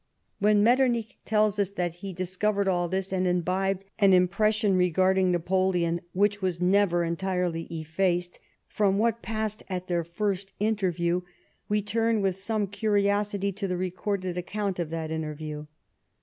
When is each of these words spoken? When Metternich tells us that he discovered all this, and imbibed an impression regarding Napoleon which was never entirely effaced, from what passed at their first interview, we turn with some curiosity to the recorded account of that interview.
When 0.39 0.63
Metternich 0.63 1.15
tells 1.25 1.59
us 1.59 1.69
that 1.69 1.93
he 2.01 2.11
discovered 2.11 2.67
all 2.67 2.89
this, 2.89 3.13
and 3.13 3.27
imbibed 3.27 3.85
an 3.99 4.13
impression 4.13 4.75
regarding 4.75 5.29
Napoleon 5.29 6.01
which 6.11 6.41
was 6.41 6.59
never 6.59 7.03
entirely 7.03 7.67
effaced, 7.69 8.39
from 8.67 8.97
what 8.97 9.21
passed 9.21 9.61
at 9.69 9.85
their 9.85 10.03
first 10.03 10.53
interview, 10.59 11.21
we 11.69 11.83
turn 11.83 12.19
with 12.19 12.35
some 12.35 12.65
curiosity 12.65 13.51
to 13.51 13.67
the 13.67 13.77
recorded 13.77 14.39
account 14.39 14.79
of 14.79 14.89
that 14.89 15.11
interview. 15.11 15.67